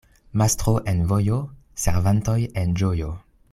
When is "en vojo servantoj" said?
0.93-2.37